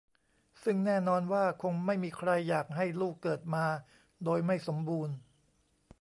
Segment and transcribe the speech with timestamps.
[0.63, 3.65] ซึ่งแน่นอนว่าคงไม่มีใครอยากให้ลูกเกิดมา
[4.25, 5.15] โดยไม่สมบูรณ์